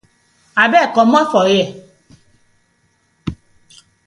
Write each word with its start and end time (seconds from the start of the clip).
Abeg 0.63 0.87
comot 0.95 1.27
for 1.31 1.45
here. 1.47 1.67